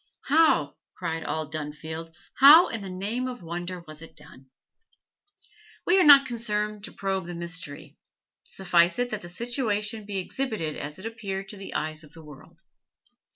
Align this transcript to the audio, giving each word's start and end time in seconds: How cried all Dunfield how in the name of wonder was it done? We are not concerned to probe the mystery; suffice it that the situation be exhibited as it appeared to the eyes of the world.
How 0.25 0.77
cried 0.97 1.23
all 1.23 1.47
Dunfield 1.47 2.11
how 2.39 2.69
in 2.69 2.81
the 2.81 2.89
name 2.89 3.27
of 3.27 3.43
wonder 3.43 3.81
was 3.81 4.01
it 4.01 4.15
done? 4.17 4.47
We 5.85 5.99
are 5.99 6.03
not 6.03 6.25
concerned 6.25 6.83
to 6.85 6.91
probe 6.91 7.27
the 7.27 7.35
mystery; 7.35 7.97
suffice 8.43 8.97
it 8.97 9.11
that 9.11 9.21
the 9.21 9.29
situation 9.29 10.07
be 10.07 10.17
exhibited 10.17 10.75
as 10.75 10.97
it 10.97 11.05
appeared 11.05 11.49
to 11.49 11.57
the 11.57 11.75
eyes 11.75 12.03
of 12.03 12.13
the 12.13 12.23
world. 12.25 12.63